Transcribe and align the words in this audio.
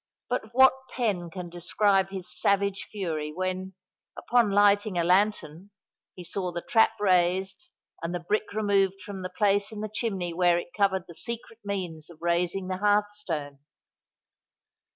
But 0.31 0.55
what 0.55 0.73
pen 0.89 1.29
can 1.29 1.47
describe 1.47 2.09
his 2.09 2.27
savage 2.27 2.85
fury, 2.91 3.31
when, 3.31 3.75
upon 4.17 4.49
lighting 4.49 4.97
a 4.97 5.03
lantern, 5.03 5.69
he 6.15 6.23
saw 6.23 6.51
the 6.51 6.63
trap 6.63 6.93
raised, 6.99 7.69
and 8.01 8.11
the 8.15 8.19
brick 8.19 8.51
removed 8.51 8.95
from 9.05 9.21
the 9.21 9.29
place 9.29 9.71
in 9.71 9.81
the 9.81 9.87
chimney 9.93 10.33
where 10.33 10.57
it 10.57 10.73
covered 10.75 11.03
the 11.07 11.13
secret 11.13 11.59
means 11.63 12.09
of 12.09 12.17
raising 12.19 12.67
the 12.67 12.77
hearth 12.77 13.13
stone? 13.13 13.59